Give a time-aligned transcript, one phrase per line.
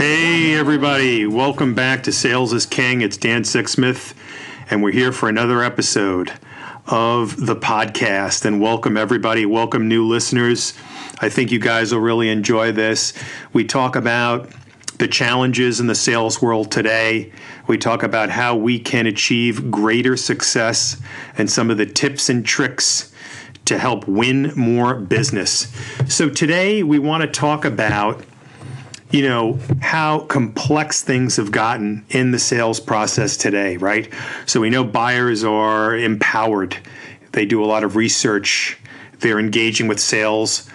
[0.00, 1.26] Hey, everybody.
[1.26, 3.02] Welcome back to Sales is King.
[3.02, 4.14] It's Dan Sixsmith,
[4.70, 6.32] and we're here for another episode
[6.86, 8.46] of the podcast.
[8.46, 9.44] And welcome, everybody.
[9.44, 10.72] Welcome, new listeners.
[11.20, 13.12] I think you guys will really enjoy this.
[13.52, 14.48] We talk about
[14.96, 17.30] the challenges in the sales world today.
[17.66, 20.98] We talk about how we can achieve greater success
[21.36, 23.12] and some of the tips and tricks
[23.66, 25.70] to help win more business.
[26.08, 28.24] So, today we want to talk about
[29.10, 34.12] you know how complex things have gotten in the sales process today right?
[34.46, 36.76] So we know buyers are empowered.
[37.32, 38.78] They do a lot of research.
[39.20, 40.68] They're engaging with sales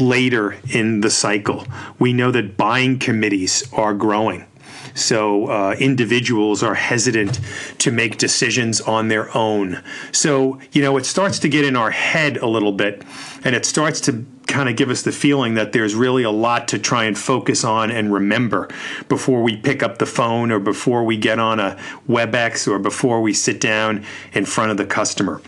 [0.00, 1.66] later in the cycle.
[1.98, 4.46] We know that buying committees are growing.
[4.94, 7.40] So uh, individuals are hesitant
[7.78, 9.82] to make decisions on their own.
[10.12, 13.02] So, you know, it starts to get in our head a little bit
[13.44, 16.68] and it starts to kind of give us the feeling that there's really a lot
[16.68, 18.68] to try and focus on and remember
[19.08, 23.22] before we pick up the phone or before we get on a WebEx or before
[23.22, 25.40] we sit down in front of the customer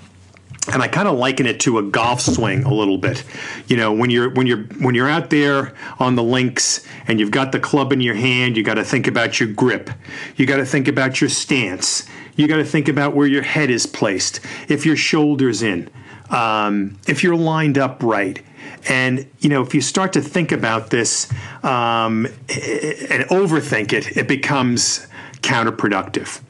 [0.73, 3.25] and I kind of liken it to a golf swing a little bit.
[3.67, 7.33] You know, when you're when you're when you're out there on the links and you've
[7.33, 9.91] got the club in your hand, you got to think about your grip.
[10.37, 12.07] You got to think about your stance.
[12.37, 14.41] You got to think about where your head is placed.
[14.69, 15.91] If your shoulders in,
[16.33, 18.43] um, if you're lined up right.
[18.89, 21.31] And you know, if you start to think about this
[21.63, 25.07] um, and overthink it, it becomes
[25.43, 26.41] counterproductive.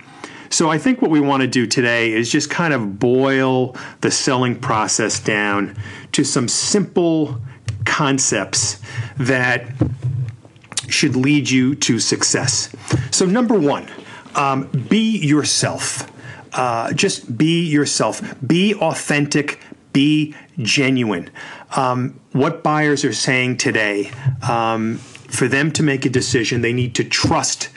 [0.49, 4.11] So I think what we want to do today is just kind of boil the
[4.11, 5.77] selling process down
[6.13, 7.41] to some simple
[7.87, 8.81] concepts
[9.17, 9.67] that
[10.89, 12.75] should lead you to success.
[13.11, 13.89] So, number one,
[14.35, 16.11] um, be yourself.
[16.53, 18.21] Uh, just be yourself.
[18.47, 19.59] Be authentic.
[19.93, 21.31] Be genuine.
[21.77, 24.11] Um, what buyers are saying today,
[24.49, 27.69] um, for them to make a decision, they need to trust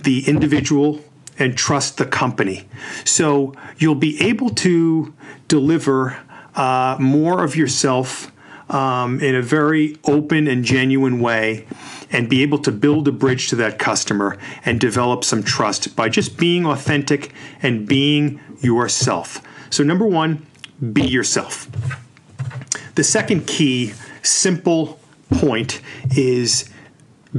[0.00, 1.00] the individual
[1.38, 2.68] and trust the company.
[3.04, 5.14] So you'll be able to
[5.48, 6.18] deliver
[6.54, 8.30] uh, more of yourself
[8.68, 11.66] um, in a very open and genuine way
[12.12, 16.08] and be able to build a bridge to that customer and develop some trust by
[16.08, 17.32] just being authentic
[17.62, 19.42] and being yourself.
[19.70, 20.46] So, number one,
[20.92, 21.68] be yourself.
[22.94, 23.92] The second key,
[24.22, 25.80] simple point
[26.16, 26.68] is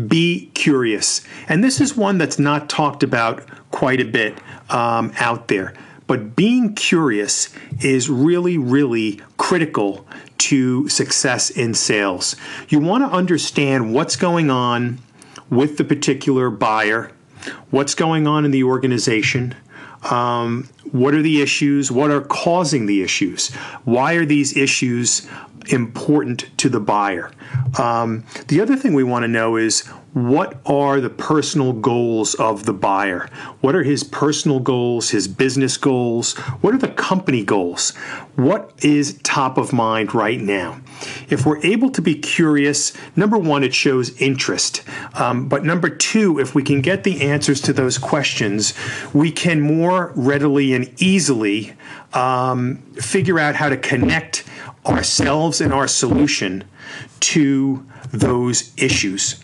[0.07, 1.21] be curious.
[1.47, 5.73] And this is one that's not talked about quite a bit um, out there.
[6.07, 10.05] But being curious is really, really critical
[10.39, 12.35] to success in sales.
[12.67, 14.99] You want to understand what's going on
[15.49, 17.11] with the particular buyer,
[17.69, 19.55] what's going on in the organization,
[20.09, 23.53] um, what are the issues, what are causing the issues,
[23.83, 25.27] why are these issues
[25.69, 27.31] important to the buyer.
[27.77, 29.81] Um, the other thing we want to know is
[30.13, 33.29] what are the personal goals of the buyer?
[33.61, 36.35] What are his personal goals, his business goals?
[36.61, 37.91] What are the company goals?
[38.35, 40.81] What is top of mind right now?
[41.31, 44.83] If we're able to be curious, number one, it shows interest.
[45.13, 48.73] Um, but number two, if we can get the answers to those questions,
[49.13, 51.73] we can more readily and easily
[52.13, 54.43] um, figure out how to connect
[54.85, 56.65] ourselves and our solution
[57.21, 59.41] to those issues.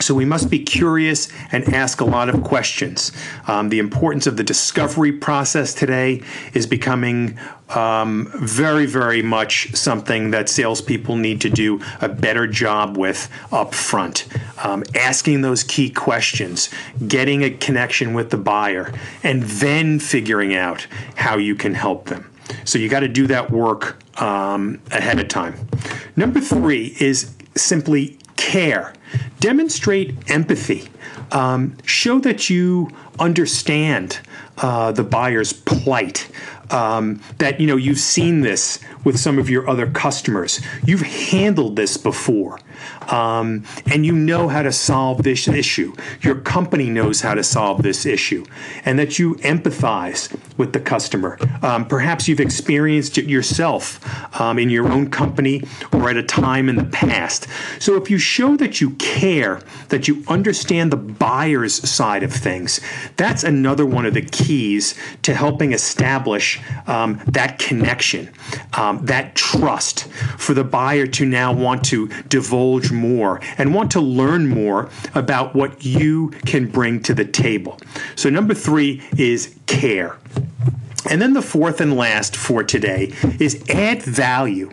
[0.00, 3.12] So we must be curious and ask a lot of questions.
[3.46, 6.22] Um, the importance of the discovery process today
[6.52, 7.38] is becoming
[7.70, 13.72] um, very, very much something that salespeople need to do a better job with up
[13.72, 14.26] front.
[14.62, 16.70] Um, asking those key questions,
[17.06, 22.30] getting a connection with the buyer, and then figuring out how you can help them.
[22.64, 25.54] So you got to do that work um, ahead of time.
[26.16, 28.92] Number three is simply care.
[29.40, 30.88] Demonstrate empathy.
[31.32, 34.20] Um, show that you understand
[34.58, 36.30] uh, the buyer's plight.
[36.70, 40.60] Um, that you know you've seen this with some of your other customers.
[40.84, 42.58] You've handled this before
[43.08, 45.94] um, and you know how to solve this issue.
[46.20, 48.44] Your company knows how to solve this issue,
[48.84, 51.38] and that you empathize with the customer.
[51.62, 54.00] Um, perhaps you've experienced it yourself
[54.40, 55.62] um, in your own company
[55.92, 57.46] or at a time in the past.
[57.78, 62.80] So if you show that you care, that you understand the buyer's side of things,
[63.16, 68.30] that's another one of the keys to helping establish um, that connection,
[68.74, 70.04] um, that trust
[70.38, 72.08] for the buyer to now want to
[72.92, 77.78] more and want to learn more about what you can bring to the table.
[78.16, 80.16] So, number three is care.
[81.10, 84.70] And then the fourth and last for today is add value.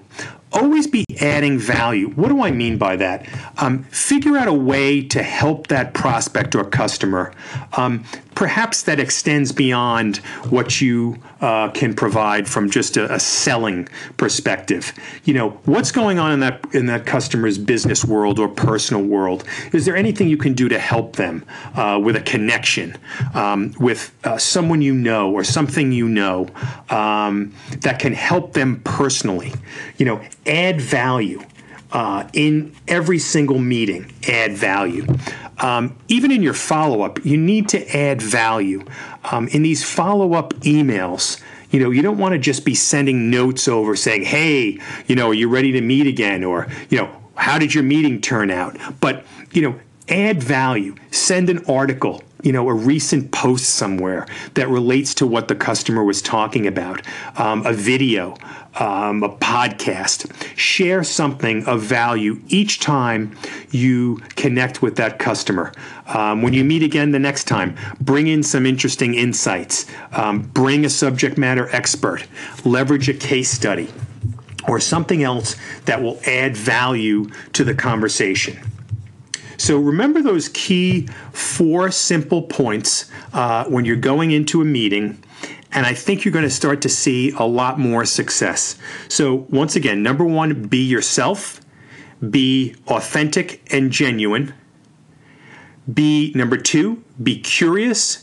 [0.53, 2.09] always be adding value.
[2.09, 3.27] What do I mean by that?
[3.57, 7.33] Um, figure out a way to help that prospect or customer.
[7.77, 8.03] Um,
[8.41, 10.17] perhaps that extends beyond
[10.49, 14.93] what you uh, can provide from just a, a, selling perspective.
[15.25, 19.43] You know, what's going on in that in that customer's business world or personal world?
[19.73, 21.45] Is there anything you can do to help them
[21.75, 22.97] uh, with a connection
[23.35, 26.47] um, with uh, someone you know or something you know
[26.89, 29.53] um, that can help them personally?
[29.97, 31.43] You know, add value.
[31.91, 35.05] Uh, in every single meeting, add value.
[35.57, 38.85] Um, even in your follow up, you need to add value.
[39.29, 43.29] Um, in these follow up emails, you know, you don't want to just be sending
[43.29, 46.43] notes over saying, hey, you know, are you ready to meet again?
[46.43, 48.77] Or, you know, how did your meeting turn out?
[48.99, 49.79] But, you know,
[50.09, 55.47] add value, send an article, you know, a recent post somewhere that relates to what
[55.47, 57.01] the customer was talking about,
[57.37, 58.35] um, a video,
[58.79, 60.31] um, a podcast.
[60.57, 63.35] Share something of value each time
[63.69, 65.71] you connect with that customer.
[66.07, 70.85] Um, when you meet again the next time, bring in some interesting insights, um, bring
[70.85, 72.25] a subject matter expert,
[72.65, 73.89] leverage a case study.
[74.67, 75.55] Or something else
[75.85, 78.59] that will add value to the conversation.
[79.61, 85.21] So remember those key four simple points uh, when you're going into a meeting.
[85.71, 88.75] And I think you're going to start to see a lot more success.
[89.07, 91.61] So, once again, number one, be yourself,
[92.27, 94.55] be authentic and genuine.
[95.91, 98.20] Be number two, be curious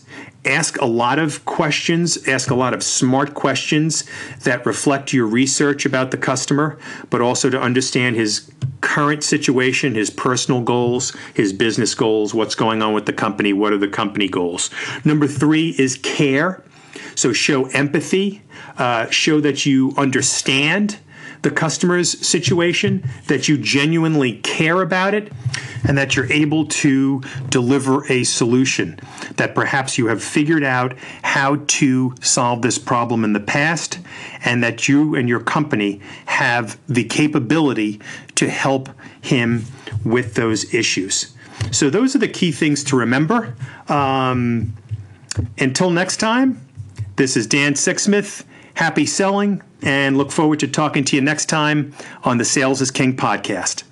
[0.49, 4.05] ask a lot of questions, ask a lot of smart questions
[4.45, 6.79] that reflect your research about the customer,
[7.11, 8.51] but also to understand his
[8.81, 13.73] current situation, his personal goals, his business goals, what's going on with the company, what
[13.73, 14.71] are the company goals.
[15.05, 16.63] Number three is care.
[17.15, 18.43] So show empathy,
[18.79, 20.99] uh, show that you understand
[21.43, 25.33] the customer's situation, that you genuinely care about it,
[25.87, 28.99] and that you're able to deliver a solution.
[29.37, 33.99] That perhaps you have figured out how to solve this problem in the past,
[34.45, 38.01] and that you and your company have the capability
[38.37, 38.89] to help
[39.21, 39.65] him
[40.05, 41.35] with those issues.
[41.73, 43.55] So, those are the key things to remember.
[43.89, 44.75] Um,
[45.59, 46.61] until next time,
[47.17, 48.45] this is Dan Sixsmith.
[48.75, 51.93] Happy selling and look forward to talking to you next time
[52.23, 53.88] on the Sales is King podcast.